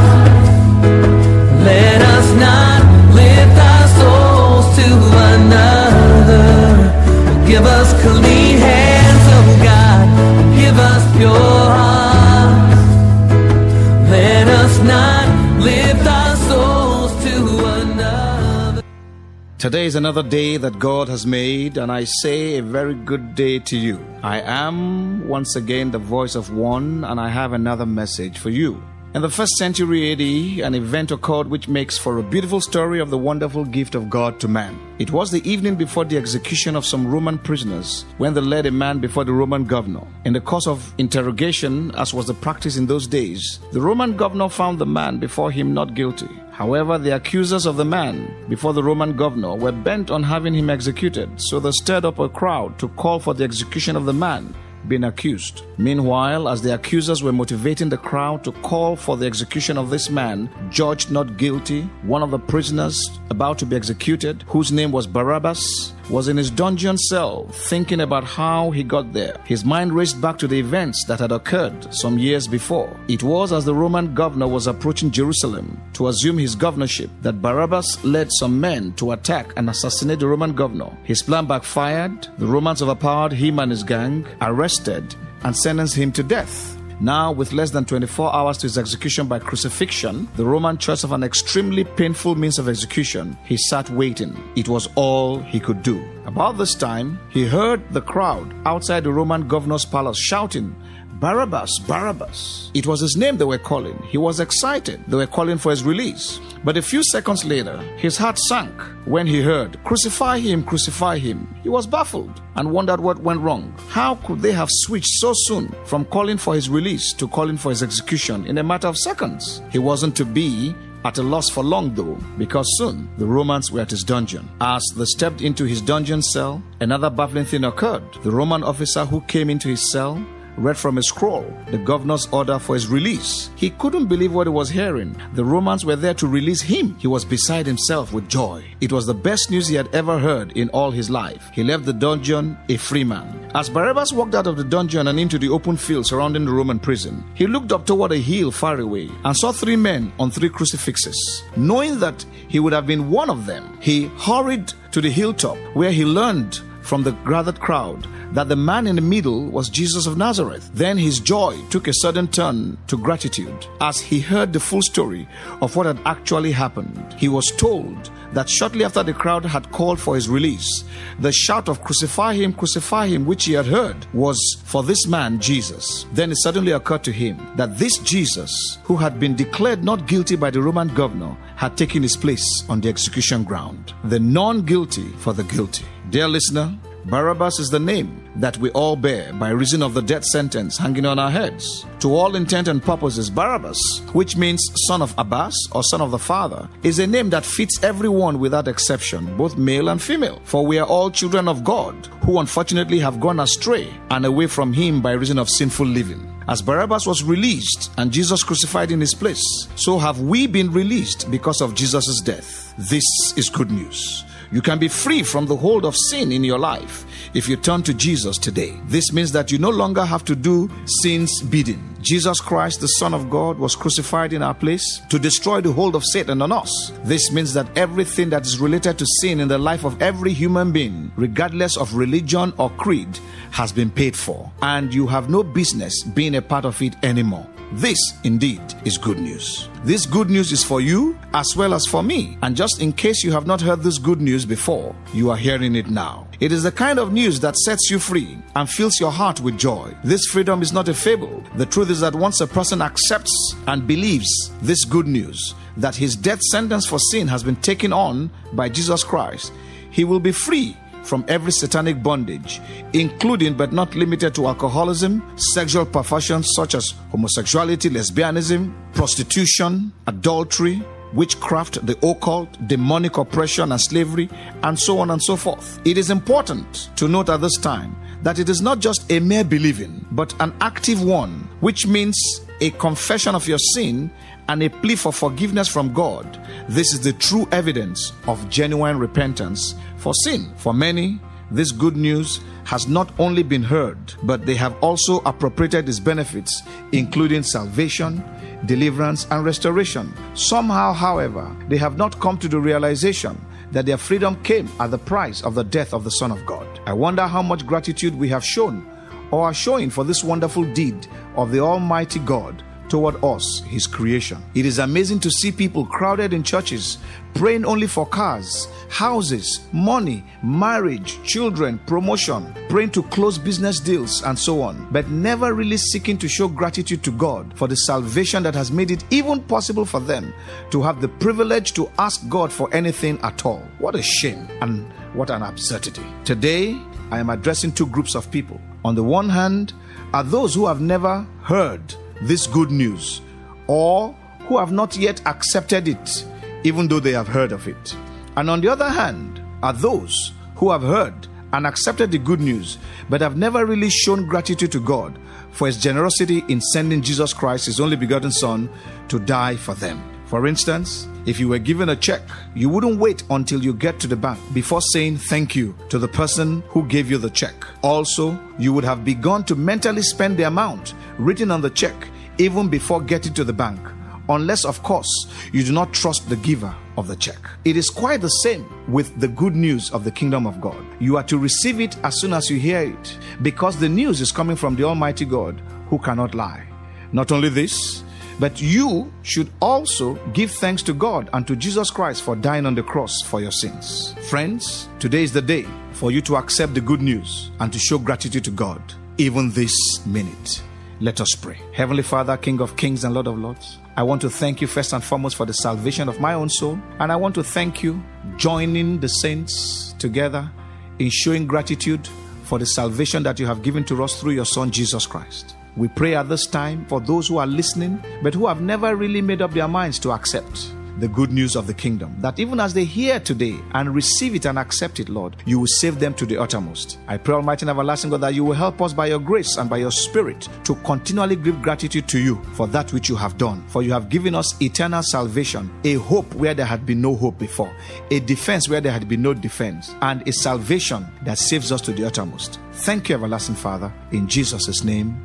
Today 19.59 19.87
is 19.87 19.97
another 19.97 20.23
day 20.23 20.57
that 20.57 20.79
God 20.79 21.09
has 21.09 21.27
made, 21.27 21.79
and 21.79 21.91
I 21.91 22.05
say 22.05 22.59
a 22.59 22.63
very 22.63 22.95
good 22.95 23.35
day 23.35 23.59
to 23.59 23.77
you. 23.77 23.99
I 24.23 24.41
am 24.41 25.27
once 25.27 25.57
again 25.57 25.91
the 25.91 25.99
voice 25.99 26.37
of 26.37 26.55
one, 26.55 27.03
and 27.03 27.19
I 27.19 27.29
have 27.29 27.53
another 27.53 27.85
message 27.85 28.39
for 28.39 28.51
you. 28.51 28.81
In 29.17 29.23
the 29.23 29.29
first 29.29 29.57
century 29.57 30.13
AD, 30.13 30.65
an 30.65 30.77
event 30.77 31.11
occurred 31.11 31.49
which 31.49 31.67
makes 31.67 31.99
for 31.99 32.19
a 32.19 32.23
beautiful 32.23 32.61
story 32.61 33.01
of 33.01 33.11
the 33.11 33.19
wonderful 33.19 33.65
gift 33.65 33.97
of 33.97 34.09
God 34.09 34.39
to 34.39 34.47
man. 34.47 34.79
It 35.01 35.11
was 35.11 35.33
the 35.33 35.43
evening 35.51 35.75
before 35.75 36.05
the 36.05 36.19
execution 36.19 36.77
of 36.77 36.87
some 36.87 37.05
Roman 37.05 37.37
prisoners 37.37 38.05
when 38.19 38.35
they 38.35 38.41
led 38.41 38.67
a 38.67 38.71
man 38.71 39.01
before 39.01 39.25
the 39.25 39.33
Roman 39.33 39.65
governor. 39.65 40.07
In 40.25 40.35
the 40.35 40.41
course 40.41 40.69
of 40.69 40.95
interrogation, 40.99 41.93
as 41.97 42.15
was 42.15 42.29
the 42.29 42.35
practice 42.35 42.77
in 42.77 42.87
those 42.87 43.09
days, 43.09 43.59
the 43.73 43.81
Roman 43.81 44.17
governor 44.17 44.51
found 44.51 44.79
the 44.79 44.87
man 44.87 45.19
before 45.19 45.51
him 45.51 45.75
not 45.75 45.95
guilty. 45.95 46.29
However, 46.59 46.99
the 46.99 47.15
accusers 47.15 47.67
of 47.67 47.77
the 47.77 47.85
man 47.85 48.35
before 48.49 48.73
the 48.73 48.83
Roman 48.83 49.17
governor 49.17 49.55
were 49.55 49.71
bent 49.71 50.11
on 50.11 50.25
having 50.25 50.53
him 50.53 50.69
executed, 50.69 51.31
so 51.37 51.61
they 51.61 51.71
stirred 51.71 52.05
up 52.05 52.19
a 52.19 52.29
crowd 52.29 52.81
to 52.81 52.89
call 52.89 53.21
for 53.21 53.33
the 53.33 53.45
execution 53.45 53.95
of 53.95 54.07
the 54.07 54.13
man 54.13 54.53
being 54.89 55.05
accused. 55.05 55.63
Meanwhile, 55.77 56.49
as 56.49 56.61
the 56.61 56.75
accusers 56.75 57.23
were 57.23 57.31
motivating 57.31 57.91
the 57.91 57.97
crowd 57.97 58.43
to 58.43 58.51
call 58.51 58.97
for 58.97 59.17
the 59.17 59.25
execution 59.25 59.79
of 59.79 59.89
this 59.89 60.11
man, 60.11 60.51
judged 60.69 61.13
not 61.13 61.37
guilty, 61.37 61.83
one 62.03 62.25
of 62.25 62.33
the 62.33 62.41
prisoners 62.41 63.09
about 63.31 63.57
to 63.61 63.67
be 63.67 63.77
executed, 63.77 64.43
whose 64.49 64.73
name 64.73 64.91
was 64.91 65.07
Barabbas, 65.07 65.93
was 66.11 66.29
in 66.29 66.37
his 66.37 66.51
dungeon 66.51 66.97
cell 66.97 67.47
thinking 67.49 68.01
about 68.01 68.25
how 68.25 68.71
he 68.71 68.83
got 68.83 69.13
there. 69.13 69.37
His 69.45 69.65
mind 69.65 69.93
raced 69.93 70.21
back 70.21 70.39
to 70.39 70.49
the 70.49 70.59
events 70.59 71.05
that 71.07 71.21
had 71.21 71.33
occurred 71.33 71.93
some 71.93 72.19
years 72.19 72.47
before. 72.47 72.95
It 73.09 73.23
was 73.23 73.53
as 73.53 73.65
the 73.65 73.75
Roman 73.75 74.15
governor 74.15 74.49
was 74.49 74.67
approaching 74.67 75.11
Jerusalem 75.11 75.81
to 75.95 76.09
assume 76.09 76.39
his 76.39 76.55
governorship 76.55 77.11
that 77.23 77.43
Barabbas 77.43 78.03
led 78.05 78.29
some 78.33 78.61
men 78.61 78.93
to 78.95 79.13
attack 79.13 79.53
and 79.57 79.69
assassinate 79.69 80.21
the 80.21 80.29
Roman 80.29 80.55
governor. 80.55 80.97
His 81.05 81.23
plan 81.23 81.47
backfired. 81.47 82.29
The 82.39 82.47
Romans 82.47 82.83
overpowered 82.83 83.33
him 83.33 83.59
and 83.59 83.71
his 83.71 83.83
gang, 83.83 84.27
arrested, 84.41 85.15
and 85.45 85.57
sentenced 85.57 85.95
him 85.95 86.13
to 86.13 86.23
death. 86.23 86.78
Now, 87.01 87.31
with 87.31 87.53
less 87.53 87.71
than 87.71 87.85
24 87.85 88.35
hours 88.35 88.59
to 88.59 88.63
his 88.65 88.77
execution 88.77 89.29
by 89.29 89.39
crucifixion, 89.39 90.27
the 90.35 90.45
Roman 90.45 90.77
choice 90.79 91.05
of 91.05 91.13
an 91.13 91.23
extremely 91.23 91.85
painful 91.85 92.35
means 92.35 92.59
of 92.59 92.69
execution, 92.69 93.39
he 93.45 93.57
sat 93.57 93.89
waiting. 93.91 94.37
It 94.57 94.69
was 94.69 94.89
all 94.97 95.39
he 95.39 95.61
could 95.61 95.85
do. 95.85 96.05
About 96.27 96.59
this 96.59 96.75
time, 96.75 97.21
he 97.31 97.47
heard 97.47 97.81
the 97.93 98.01
crowd 98.01 98.53
outside 98.67 99.05
the 99.05 99.13
Roman 99.13 99.47
governor's 99.47 99.85
palace 99.85 100.19
shouting, 100.19 100.75
Barabbas, 101.15 101.81
Barabbas. 101.81 102.71
It 102.75 102.87
was 102.87 103.01
his 103.01 103.17
name 103.17 103.39
they 103.39 103.45
were 103.45 103.59
calling. 103.59 104.01
He 104.09 104.19
was 104.19 104.39
excited. 104.39 105.03
They 105.09 105.17
were 105.17 105.27
calling 105.27 105.59
for 105.59 105.71
his 105.71 105.83
release. 105.83 106.41
But 106.65 106.77
a 106.77 106.83
few 106.83 107.03
seconds 107.03 107.45
later, 107.45 107.79
his 107.97 108.17
heart 108.17 108.39
sank 108.39 108.73
when 109.05 109.27
he 109.27 109.41
heard, 109.43 109.83
Crucify 109.85 110.39
him, 110.39 110.63
crucify 110.63 111.19
him. 111.19 111.53
He 111.63 111.69
was 111.69 111.87
baffled 111.87 112.41
and 112.55 112.71
wondered 112.71 113.01
what 113.01 113.19
went 113.19 113.41
wrong. 113.41 113.75
How 113.89 114.15
could 114.17 114.41
they 114.41 114.53
have 114.53 114.69
switched 114.71 115.19
so 115.21 115.33
soon 115.35 115.75
from 115.87 116.05
calling 116.05 116.37
for 116.37 116.55
his 116.55 116.71
release 116.71 117.13
to 117.15 117.27
calling 117.27 117.57
for 117.57 117.71
his 117.71 117.83
execution 117.83 118.47
in 118.47 118.59
a 118.59 118.63
matter 118.63 118.87
of 118.87 118.97
seconds? 118.97 119.61
He 119.73 119.79
wasn't 119.79 120.17
to 120.17 120.25
be 120.25 120.75
at 121.05 121.19
a 121.19 121.23
loss 121.23 121.49
for 121.49 121.65
long, 121.65 121.95
though, 121.95 122.19
because 122.37 122.67
soon 122.77 123.09
the 123.19 123.27
Romans 123.27 123.71
were 123.73 123.81
at 123.81 123.91
his 123.91 124.03
dungeon. 124.03 124.49
As 124.61 124.85
they 124.97 125.05
stepped 125.05 125.41
into 125.41 125.65
his 125.65 125.81
dungeon 125.81 126.23
cell, 126.23 126.63
another 126.81 127.09
baffling 127.11 127.45
thing 127.45 127.65
occurred. 127.65 128.03
The 128.23 128.31
Roman 128.31 128.63
officer 128.63 129.05
who 129.05 129.21
came 129.23 129.49
into 129.49 129.69
his 129.69 129.91
cell 129.91 130.25
read 130.59 130.77
from 130.77 130.99
a 130.99 131.03
scroll 131.03 131.47
the 131.71 131.79
governor's 131.79 132.27
order 132.33 132.59
for 132.59 132.75
his 132.75 132.89
release. 132.89 133.51
He 133.57 133.71
couldn't 133.71 134.07
believe 134.07 134.33
what 134.33 134.47
he 134.47 134.53
was 134.53 134.71
hearing. 134.71 135.17
The 135.35 135.45
Romans 135.45 135.85
were 135.85 135.97
there 135.97 136.15
to 136.15 136.27
release 136.27 136.61
him. 136.61 136.97
He 136.99 137.07
was 137.07 137.25
beside 137.25 137.67
himself 137.67 138.13
with 138.13 138.29
joy. 138.29 138.65
It 138.81 138.93
was 138.93 139.07
the 139.07 139.15
best 139.15 139.51
news 139.51 139.69
he 139.69 139.75
had 139.77 139.95
ever 139.95 140.19
heard 140.19 140.53
in 140.57 140.69
all 140.71 140.91
his 140.91 141.11
life. 141.11 141.51
He 141.53 141.63
left 141.63 141.85
the 141.85 141.93
dungeon 141.93 142.57
a 142.69 142.77
free 142.77 143.05
man. 143.05 143.51
As 143.55 143.71
Barabbas 143.71 144.13
walked 144.13 144.35
out 144.35 144.47
of 144.47 144.57
the 144.57 144.65
dungeon 144.65 145.09
and 145.09 145.19
into 145.19 145.39
the 145.39 145.49
open 145.49 145.77
field 145.77 146.07
surrounding 146.07 146.45
the 146.45 146.53
Roman 146.53 146.79
prison, 146.79 147.25
he 147.35 147.47
looked 147.47 147.73
up 147.73 147.87
toward 147.87 148.13
a 148.13 148.19
hill 148.19 148.51
far 148.51 148.79
away 148.81 149.09
and 149.25 149.37
saw 149.37 149.53
three 149.53 149.77
men 149.77 150.13
on 150.19 150.31
three 150.31 150.49
crucifixes. 150.49 151.45
Knowing 151.57 151.99
that 152.01 152.25
he 152.49 152.61
would 152.61 152.73
have 152.73 152.87
been 152.87 153.11
one 153.11 153.31
of 153.31 153.47
them, 153.47 153.79
he 153.81 154.07
hurried 154.19 154.73
to 154.93 155.01
the 155.01 155.11
hilltop 155.11 155.57
where 155.75 155.93
he 155.93 156.05
learned 156.05 156.61
from 156.83 157.03
the 157.03 157.13
gathered 157.27 157.61
crowd 157.61 158.07
that 158.33 158.49
the 158.49 158.57
man 158.57 158.87
in 158.87 158.97
the 158.97 159.03
middle 159.03 159.47
was 159.47 159.69
Jesus 159.69 160.07
of 160.07 160.17
Nazareth. 160.17 160.71
Then 160.75 160.99
his 160.99 161.21
joy 161.21 161.59
took 161.71 161.89
a 161.89 161.95
sudden 161.95 162.29
turn 162.29 162.79
to 162.87 162.97
gratitude 162.97 163.67
as 163.81 164.01
he 164.01 164.21
heard 164.21 164.53
the 164.53 164.61
full 164.61 164.83
story 164.83 165.29
of 165.61 165.77
what 165.77 165.87
had 165.87 166.01
actually 166.05 166.53
happened. 166.53 167.15
He 167.19 167.29
was 167.29 167.51
told 167.53 168.11
that 168.33 168.49
shortly 168.49 168.85
after 168.85 169.03
the 169.03 169.13
crowd 169.13 169.45
had 169.45 169.71
called 169.73 169.99
for 169.99 170.15
his 170.15 170.29
release, 170.29 170.85
the 171.19 171.33
shout 171.33 171.69
of 171.69 171.83
crucify 171.83 172.35
him, 172.35 172.53
crucify 172.53 173.07
him, 173.07 173.25
which 173.25 173.47
he 173.47 173.55
had 173.55 173.67
heard, 173.67 173.97
was 174.13 174.39
for 174.65 174.83
this 174.83 175.07
man, 175.07 175.41
Jesus. 175.41 176.07
Then 176.13 176.31
it 176.31 176.39
suddenly 176.39 176.73
occurred 176.73 177.05
to 177.05 177.13
him 177.13 177.39
that 177.57 177.79
this 177.79 177.99
Jesus, 177.99 178.79
who 178.85 178.97
had 178.97 179.19
been 179.19 179.35
declared 179.35 179.83
not 179.83 180.07
guilty 180.07 180.37
by 180.37 180.51
the 180.51 180.61
Roman 180.61 180.89
governor, 180.89 181.37
had 181.57 181.77
taken 181.77 182.03
his 182.03 182.17
place 182.17 182.65
on 182.69 182.81
the 182.81 182.89
execution 182.89 183.45
ground. 183.45 183.95
The 184.05 184.21
non 184.21 184.63
guilty 184.63 185.09
for 185.19 185.33
the 185.33 185.45
guilty. 185.45 185.85
Dear 186.11 186.29
listener, 186.29 186.75
Barabbas 187.09 187.59
is 187.59 187.71
the 187.71 187.81
name 187.81 188.23
that 188.37 188.59
we 188.59 188.69
all 188.73 188.95
bear 188.95 189.33
by 189.33 189.49
reason 189.49 189.83
of 189.83 189.95
the 189.95 190.03
death 190.03 190.27
sentence 190.27 190.77
hanging 190.77 191.07
on 191.07 191.19
our 191.19 191.31
heads. 191.31 191.87
To 192.01 192.15
all 192.15 192.37
intent 192.37 192.69
and 192.69 192.83
purposes, 192.83 193.31
Barabbas, 193.31 193.81
which 194.13 194.37
means 194.37 194.63
son 194.87 195.01
of 195.01 195.15
Abbas 195.17 195.57
or 195.73 195.83
son 195.85 196.03
of 196.03 196.11
the 196.11 196.19
father, 196.19 196.69
is 196.83 196.99
a 196.99 197.07
name 197.07 197.31
that 197.31 197.47
fits 197.47 197.83
everyone 197.83 198.39
without 198.39 198.69
exception, 198.69 199.35
both 199.39 199.57
male 199.57 199.89
and 199.89 200.03
female. 200.03 200.43
For 200.45 200.67
we 200.67 200.79
are 200.79 200.87
all 200.87 201.11
children 201.11 201.49
of 201.49 201.65
God 201.65 201.95
who 202.27 202.41
unfortunately 202.41 202.99
have 202.99 203.21
gone 203.21 203.41
astray 203.41 203.89
and 204.11 204.27
away 204.27 204.47
from 204.47 204.75
Him 204.75 205.01
by 205.01 205.13
reason 205.13 205.39
of 205.39 205.49
sinful 205.49 205.87
living. 205.87 206.31
As 206.47 206.61
Barabbas 206.61 207.07
was 207.07 207.25
released 207.25 207.91
and 207.97 208.13
Jesus 208.13 208.43
crucified 208.43 208.91
in 208.91 209.01
his 209.01 209.15
place, 209.15 209.43
so 209.77 209.99
have 209.99 210.21
we 210.21 210.47
been 210.47 210.71
released 210.71 211.31
because 211.31 211.63
of 211.63 211.75
Jesus' 211.75 212.21
death. 212.21 212.75
This 212.77 213.05
is 213.37 213.49
good 213.49 213.71
news. 213.71 214.25
You 214.51 214.63
can 214.63 214.79
be 214.79 214.89
free 214.89 215.23
from 215.23 215.47
the 215.47 215.57
hold 215.57 215.85
of 215.85 215.95
sin 216.11 216.33
in 216.33 216.43
your 216.43 216.59
life 216.59 217.05
if 217.35 217.49
you 217.49 217.57
turn 217.57 217.83
to 217.83 217.93
Jesus 217.93 218.39
today. 218.39 218.75
This 218.87 219.13
means 219.13 219.33
that 219.33 219.53
you 219.53 219.59
no 219.59 219.69
longer 219.69 220.05
have 220.05 220.25
to 220.25 220.35
do 220.35 220.71
sin's 221.03 221.43
bidding. 221.43 221.85
Jesus 222.01 222.41
Christ, 222.41 222.81
the 222.81 222.87
Son 222.87 223.13
of 223.13 223.29
God, 223.29 223.59
was 223.59 223.77
crucified 223.77 224.33
in 224.33 224.43
our 224.43 224.55
place 224.55 225.03
to 225.11 225.19
destroy 225.19 225.61
the 225.61 225.73
hold 225.73 225.95
of 225.95 226.05
Satan 226.05 226.41
on 226.41 226.53
us. 226.53 226.93
This 227.05 227.31
means 227.33 227.53
that 227.55 227.77
everything 227.77 228.31
that 228.31 228.47
is 228.47 228.59
related 228.59 228.99
to 228.99 229.07
sin 229.21 229.41
in 229.41 229.49
the 229.49 229.59
life 229.59 229.85
of 229.85 230.01
every 230.01 230.33
human 230.33 230.73
being, 230.73 231.13
regardless 231.17 231.77
of 231.77 231.95
religion 231.95 232.53
or 232.57 232.71
creed, 232.71 233.19
has 233.51 233.73
been 233.73 233.91
paid 233.91 234.17
for, 234.17 234.51
and 234.63 234.95
you 234.95 235.07
have 235.07 235.29
no 235.29 235.43
business 235.43 236.03
being 236.05 236.37
a 236.37 236.43
part 236.43 236.65
of 236.65 236.81
it 236.81 236.95
anymore. 237.03 237.47
This 237.73 237.99
indeed 238.25 238.63
is 238.87 238.97
good 238.97 239.19
news. 239.19 239.69
This 239.85 240.07
good 240.07 240.31
news 240.31 240.53
is 240.53 240.65
for 240.65 240.81
you 240.81 241.19
as 241.35 241.55
well 241.55 241.75
as 241.75 241.85
for 241.87 242.03
me. 242.03 242.39
And 242.43 242.57
just 242.57 242.81
in 242.81 242.95
case 242.95 243.23
you 243.23 243.31
have 243.33 243.47
not 243.47 243.61
heard 243.61 243.83
this 243.83 243.99
good 243.99 244.23
news 244.23 244.47
before, 244.47 244.97
you 245.13 245.31
are 245.31 245.37
hearing 245.37 245.75
it 245.75 245.91
now. 245.91 246.27
It 246.41 246.51
is 246.51 246.63
the 246.63 246.73
kind 246.73 246.99
of 246.99 247.13
news 247.13 247.41
that 247.41 247.57
sets 247.57 247.91
you 247.91 247.99
free 247.99 248.39
and 248.57 248.71
fills 248.71 248.99
your 248.99 249.11
heart 249.11 249.41
with 249.41 249.59
joy. 249.59 249.95
This 250.03 250.25
freedom 250.27 250.63
is 250.63 250.73
not 250.73 250.89
a 250.89 250.95
fable. 250.95 251.43
The 251.57 251.67
truth 251.67 251.91
is 251.91 252.01
that 252.01 252.15
once 252.15 252.41
a 252.41 252.47
person 252.47 252.81
accepts 252.81 253.55
and 253.67 253.87
believes 253.87 254.51
this 254.63 254.87
good 254.87 255.07
news, 255.07 255.55
that 255.77 255.95
his 255.95 256.17
death 256.17 256.41
sentence 256.51 256.87
for 256.87 256.99
sin 256.99 257.29
has 257.29 257.43
been 257.43 257.57
taken 257.57 257.93
on 257.93 258.31
by 258.55 258.71
Jesus 258.71 259.05
Christ, 259.05 259.53
he 259.91 260.05
will 260.05 260.21
be 260.21 260.33
free 260.33 260.77
from 261.09 261.25
every 261.27 261.51
satanic 261.51 262.03
bondage, 262.03 262.61
including 262.93 263.55
but 263.55 263.73
not 263.73 263.95
limited 263.95 264.35
to 264.35 264.47
alcoholism, 264.47 265.23
sexual 265.55 265.87
perversions 265.87 266.51
such 266.55 266.75
as 266.75 266.95
homosexuality, 267.11 267.91
lesbianism, 267.91 268.73
prostitution, 268.95 269.93
adultery, 270.07 270.83
witchcraft, 271.15 271.85
the 271.87 271.97
occult, 272.07 272.49
demonic 272.69 273.17
oppression 273.17 273.73
and 273.73 273.81
slavery, 273.81 274.29
and 274.63 274.79
so 274.79 274.99
on 274.99 275.11
and 275.11 275.23
so 275.23 275.37
forth. 275.37 275.81
It 275.85 275.97
is 275.97 276.11
important 276.11 276.91
to 276.97 277.09
note 277.09 277.31
at 277.31 277.41
this 277.41 277.57
time 277.57 277.97
that 278.23 278.39
it 278.39 278.49
is 278.49 278.61
not 278.61 278.81
just 278.81 279.11
a 279.11 279.21
mere 279.21 279.45
believing, 279.45 280.05
but 280.11 280.35
an 280.41 280.53
active 280.61 281.03
one, 281.03 281.49
which 281.61 281.87
means 281.87 282.17
a 282.61 282.71
confession 282.73 283.35
of 283.35 283.47
your 283.47 283.59
sin 283.59 284.11
and 284.49 284.63
a 284.63 284.71
plea 284.71 284.97
for 284.97 285.13
forgiveness 285.13 285.69
from 285.69 285.93
God. 285.93 286.43
This 286.69 286.93
is 286.93 287.01
the 287.01 287.13
true 287.13 287.47
evidence 287.53 288.13
of 288.27 288.49
genuine 288.49 288.99
repentance 288.99 289.75
for 289.97 290.15
sin. 290.15 290.53
For 290.57 290.75
many, 290.75 291.21
This 291.51 291.73
good 291.73 291.97
news 291.97 292.41
has 292.65 292.89
not 292.89 293.11
only 293.19 293.43
been 293.43 293.63
heard, 293.63 293.97
but 294.23 294.45
they 294.45 294.55
have 294.57 294.77
also 294.83 295.21
appropriated 295.21 295.89
its 295.89 295.99
benefits, 295.99 296.63
including 296.93 297.43
salvation, 297.43 298.23
deliverance, 298.67 299.27
and 299.31 299.45
restoration. 299.45 300.13
Somehow, 300.35 300.93
however, 300.93 301.57
they 301.69 301.79
have 301.79 301.97
not 301.97 302.21
come 302.21 302.37
to 302.39 302.49
the 302.49 302.61
realization 302.61 303.41
that 303.73 303.87
their 303.87 303.97
freedom 303.97 304.37
came 304.43 304.69
at 304.79 304.91
the 304.91 304.99
price 304.99 305.43
of 305.43 305.55
the 305.55 305.65
death 305.65 305.95
of 305.95 306.05
the 306.05 306.11
Son 306.11 306.31
of 306.31 306.45
God. 306.45 306.67
I 306.87 306.93
wonder 306.93 307.27
how 307.27 307.41
much 307.41 307.67
gratitude 307.67 308.15
we 308.15 308.29
have 308.29 308.45
shown 308.45 308.87
or 309.31 309.45
are 309.45 309.55
showing 309.55 309.89
for 309.89 310.05
this 310.05 310.23
wonderful 310.23 310.65
deed 310.75 311.07
of 311.37 311.51
the 311.51 311.61
Almighty 311.61 312.19
God 312.21 312.63
toward 312.89 313.23
us, 313.25 313.61
His 313.67 313.87
creation. 313.87 314.43
It 314.55 314.67
is 314.67 314.79
amazing 314.79 315.21
to 315.21 315.31
see 315.31 315.53
people 315.53 315.87
crowded 315.87 316.33
in 316.33 316.43
churches, 316.43 316.99
praying 317.35 317.65
only 317.65 317.87
for 317.87 318.07
cars, 318.07 318.69
houses, 318.89 319.61
money, 319.73 320.25
marriage, 320.43 321.23
children, 321.23 321.79
promotion, 321.87 322.55
praying 322.69 322.91
to 322.91 323.03
close 323.05 323.39
business 323.39 323.81
deals, 323.81 324.23
and 324.25 324.39
so 324.39 324.61
on, 324.63 324.89
but 324.91 325.09
never 325.09 325.55
really 325.55 325.77
seeking 325.77 326.19
to 326.19 326.29
show 326.29 326.49
gratitude 326.49 327.03
to 327.05 327.13
God 327.13 327.57
for 327.57 327.69
the 327.69 327.77
salvation 327.77 328.43
that 328.43 328.55
has 328.55 328.73
made 328.73 328.91
it 328.91 329.05
even 329.11 329.41
possible 329.43 329.85
for 329.85 330.01
them 330.01 330.33
to 330.71 330.83
have 330.83 331.01
the 331.01 331.09
privilege 331.09 331.73
to 331.75 331.91
ask 331.99 332.29
God 332.29 332.53
for 332.53 332.73
anything 332.75 333.19
at 333.23 333.45
all. 333.47 333.63
What 333.79 333.95
a 333.95 334.03
shame 334.03 334.49
and 334.61 334.91
what 335.15 335.31
an 335.31 335.43
absurdity. 335.43 336.05
Today, 336.25 336.81
I 337.11 337.21
am 337.21 337.31
addressing 337.31 337.73
two 337.73 337.87
groups 337.87 338.15
of 338.15 338.31
people. 338.31 338.61
On 338.85 338.95
the 338.95 339.03
one 339.03 339.29
hand, 339.29 339.73
are 340.13 340.25
those 340.25 340.55
who 340.55 340.67
have 340.67 340.81
never 340.81 341.27
heard 341.43 341.95
this 342.23 342.47
good 342.47 342.71
news 342.71 343.21
or 343.67 344.15
who 344.41 344.59
have 344.59 344.73
not 344.73 344.97
yet 344.97 345.21
accepted 345.27 345.89
it, 345.89 346.25
even 346.65 346.89
though 346.89 347.01
they 347.01 347.13
have 347.13 347.29
heard 347.29 347.53
of 347.53 347.69
it. 347.69 347.97
And 348.37 348.49
on 348.49 348.61
the 348.61 348.69
other 348.69 348.89
hand, 348.89 349.41
are 349.63 349.73
those 349.73 350.33
who 350.57 350.71
have 350.71 350.83
heard 350.83 351.27
and 351.53 351.67
accepted 351.67 352.11
the 352.11 352.19
good 352.19 352.41
news, 352.41 352.79
but 353.09 353.21
have 353.21 353.37
never 353.37 353.65
really 353.65 353.91
shown 353.91 354.27
gratitude 354.27 354.73
to 354.73 354.81
God 354.81 355.19
for 355.51 355.67
His 355.67 355.79
generosity 355.79 356.45
in 356.49 356.61
sending 356.61 357.03
Jesus 357.03 357.33
Christ, 357.33 357.67
His 357.67 357.81
only 357.81 357.97
begotten 357.97 358.31
Son, 358.31 358.69
to 359.09 359.19
die 359.19 359.57
for 359.57 359.75
them. 359.75 360.18
For 360.29 360.47
instance, 360.47 361.09
if 361.25 361.41
you 361.41 361.49
were 361.49 361.59
given 361.59 361.89
a 361.89 361.97
check, 361.97 362.21
you 362.55 362.69
wouldn't 362.69 362.99
wait 362.99 363.23
until 363.31 363.65
you 363.65 363.73
get 363.73 363.99
to 364.01 364.07
the 364.07 364.15
bank 364.15 364.39
before 364.53 364.83
saying 364.93 365.17
thank 365.17 365.57
you 365.57 365.75
to 365.89 365.99
the 365.99 366.07
person 366.07 366.63
who 366.69 366.87
gave 366.87 367.11
you 367.11 367.17
the 367.17 367.31
check. 367.31 367.55
Also, 367.83 368.39
you 368.59 368.75
would 368.75 368.85
have 368.85 369.07
begun 369.07 369.43
to 369.45 369.55
mentally 369.55 370.03
spend 370.03 370.37
the 370.37 370.43
amount 370.43 370.93
written 371.19 371.51
on 371.51 371.63
the 371.63 371.71
check 371.71 371.95
even 372.37 372.69
before 372.69 373.01
getting 373.01 373.33
to 373.33 373.43
the 373.43 373.55
bank, 373.55 373.81
unless, 374.29 374.67
of 374.67 374.83
course, 374.83 375.09
you 375.51 375.65
do 375.65 375.73
not 375.73 375.95
trust 375.95 376.29
the 376.29 376.37
giver 376.37 376.75
of 376.99 377.09
the 377.09 377.17
check. 377.17 377.39
It 377.65 377.79
is 377.79 377.89
quite 377.89 378.21
the 378.21 378.29
same 378.29 378.67
with 378.87 379.19
the 379.19 379.29
good 379.29 379.57
news 379.57 379.91
of 379.93 380.05
the 380.05 380.11
kingdom 380.11 380.47
of 380.47 380.61
God. 380.61 380.85
You 381.01 381.17
are 381.17 381.25
to 381.25 381.39
receive 381.39 381.81
it 381.81 381.97
as 382.05 382.21
soon 382.21 382.35
as 382.35 382.51
you 382.51 382.59
hear 382.59 382.81
it, 382.81 383.19
because 383.41 383.79
the 383.79 383.89
news 383.89 384.21
is 384.21 384.31
coming 384.31 384.57
from 384.57 384.77
the 384.77 384.85
Almighty 384.85 385.25
God 385.25 385.59
who 385.89 385.99
cannot 385.99 386.35
lie. 386.35 386.69
Not 387.13 387.33
only 387.33 387.49
this, 387.49 388.05
but 388.39 388.61
you 388.61 389.13
should 389.23 389.51
also 389.61 390.15
give 390.33 390.51
thanks 390.51 390.83
to 390.85 390.95
God 390.95 391.29
and 391.33 391.47
to 391.47 391.57
Jesus 391.57 391.91
Christ 391.91 392.23
for 392.23 392.37
dying 392.37 392.67
on 392.67 392.75
the 392.75 392.83
cross 392.83 393.23
for 393.23 393.41
your 393.41 393.53
sins. 393.53 394.15
Friends, 394.29 394.89
today 394.99 395.23
is 395.23 395.33
the 395.33 395.43
day 395.43 395.67
for 395.93 396.11
you 396.11 396.21
to 396.23 396.37
accept 396.37 396.75
the 396.75 396.81
good 396.81 397.03
news 397.03 397.51
and 397.61 397.73
to 397.73 397.79
show 397.79 397.99
gratitude 397.99 398.45
to 398.45 398.51
God, 398.51 398.81
even 399.19 399.51
this 399.51 399.75
minute. 400.07 400.63
Let 401.01 401.21
us 401.21 401.35
pray. 401.35 401.61
Heavenly 401.73 402.03
Father, 402.03 402.37
King 402.37 402.61
of 402.61 402.77
kings 402.77 403.05
and 403.05 403.15
Lord 403.15 403.29
of 403.29 403.39
lords, 403.39 403.79
I 403.97 404.03
want 404.03 404.21
to 404.23 404.31
thank 404.31 404.61
you 404.61 404.67
first 404.67 404.93
and 404.93 405.03
foremost 405.03 405.37
for 405.37 405.47
the 405.47 405.55
salvation 405.55 406.09
of 406.09 406.21
my 406.21 406.35
own 406.35 406.49
soul. 406.49 406.79
And 406.99 407.11
I 407.11 407.17
want 407.17 407.35
to 407.37 407.45
thank 407.45 407.83
you 407.83 408.03
joining 408.37 409.01
the 409.01 409.09
saints 409.09 409.95
together 409.99 410.51
in 410.99 411.11
showing 411.11 411.47
gratitude 411.47 412.09
for 412.49 412.59
the 412.59 412.67
salvation 412.67 413.23
that 413.23 413.39
you 413.39 413.47
have 413.47 413.63
given 413.63 413.85
to 413.85 414.03
us 414.03 414.21
through 414.21 414.33
your 414.33 414.47
Son, 414.47 414.71
Jesus 414.71 415.07
Christ. 415.07 415.55
We 415.77 415.89
pray 415.89 416.15
at 416.15 416.29
this 416.29 416.47
time 416.47 416.87
for 416.87 417.01
those 417.01 417.29
who 417.29 417.39
are 417.39 417.47
listening, 417.47 418.03
but 418.23 418.35
who 418.35 418.47
have 418.47 418.61
never 418.61 418.97
really 418.97 419.21
made 419.21 419.43
up 419.43 419.53
their 419.53 419.69
minds 419.69 419.99
to 420.01 420.13
accept 420.13 420.73
the 420.99 421.09
good 421.09 421.33
news 421.33 421.57
of 421.57 421.67
the 421.67 421.75
kingdom. 421.75 422.15
That 422.21 422.39
even 422.39 422.61
as 422.61 422.75
they 422.75 422.85
hear 422.85 423.21
today 423.21 423.57
and 423.73 423.95
receive 423.95 424.35
it 424.35 424.47
and 424.47 424.59
accept 424.59 425.01
it, 425.01 425.09
Lord, 425.09 425.37
you 425.47 425.61
will 425.61 425.67
save 425.67 425.99
them 425.99 426.15
to 426.15 426.27
the 426.27 426.37
uttermost. 426.37 426.99
I 427.07 427.17
pray, 427.17 427.35
Almighty 427.35 427.63
and 427.63 427.71
everlasting 427.71 428.11
God, 428.11 428.21
that 428.23 428.35
you 428.35 428.45
will 428.45 428.55
help 428.55 428.83
us 428.83 428.93
by 428.93 429.07
your 429.07 429.19
grace 429.19 429.57
and 429.57 429.71
by 429.71 429.79
your 429.79 429.91
spirit 429.91 430.49
to 430.65 430.75
continually 430.77 431.37
give 431.37 431.63
gratitude 431.63 432.09
to 432.09 432.19
you 432.19 432.43
for 432.55 432.67
that 432.69 432.93
which 432.93 433.09
you 433.09 433.17
have 433.17 433.39
done. 433.39 433.67
For 433.69 433.83
you 433.83 433.93
have 433.93 434.09
given 434.09 434.35
us 434.35 434.61
eternal 434.61 435.03
salvation, 435.03 435.71
a 435.85 435.95
hope 435.95 436.33
where 436.35 436.55
there 436.55 436.67
had 436.67 436.85
been 436.85 437.01
no 437.01 437.15
hope 437.15 437.39
before, 437.39 437.75
a 438.11 438.21
defense 438.21 438.69
where 438.69 438.81
there 438.81 438.93
had 438.93 439.09
been 439.09 439.23
no 439.23 439.35
defense, 439.35 439.95
and 440.03 440.27
a 440.27 440.33
salvation 440.33 441.07
that 441.25 441.39
saves 441.39 441.73
us 441.73 441.81
to 441.83 441.93
the 441.93 442.07
uttermost. 442.07 442.59
Thank 442.73 443.09
you, 443.09 443.15
everlasting 443.15 443.57
Father. 443.57 443.93
In 444.13 444.29
Jesus' 444.29 444.85
name, 444.85 445.21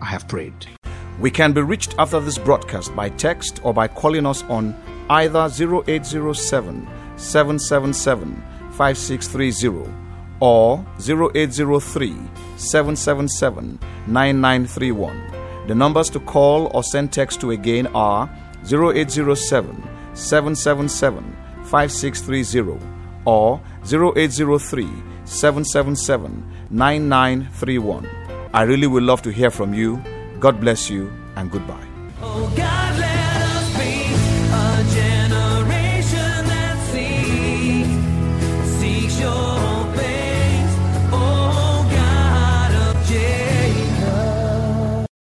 I 0.00 0.06
have 0.06 0.28
prayed. 0.28 0.66
We 1.18 1.30
can 1.30 1.52
be 1.54 1.62
reached 1.62 1.94
after 1.98 2.20
this 2.20 2.36
broadcast 2.36 2.94
by 2.94 3.08
text 3.08 3.60
or 3.64 3.72
by 3.72 3.88
calling 3.88 4.26
us 4.26 4.42
on 4.44 4.74
either 5.10 5.48
0807 5.48 6.88
777 7.16 8.42
5630 8.72 9.92
or 10.40 10.84
0803 11.00 12.14
777 12.56 13.78
9931. 14.06 15.32
The 15.66 15.74
numbers 15.74 16.10
to 16.10 16.20
call 16.20 16.70
or 16.74 16.82
send 16.82 17.12
text 17.12 17.40
to 17.40 17.50
again 17.50 17.86
are 17.88 18.30
0807 18.70 19.82
777 20.14 21.36
5630 21.64 22.78
or 23.24 23.60
0803 23.84 24.88
777 25.24 26.44
9931. 26.70 28.08
I 28.52 28.62
really 28.62 28.86
would 28.86 29.02
love 29.02 29.22
to 29.22 29.30
hear 29.30 29.50
from 29.50 29.74
you. 29.74 30.02
God 30.38 30.60
bless 30.60 30.88
you 30.88 31.10
and 31.36 31.50
goodbye. 31.50 31.86
Oh 32.22 32.52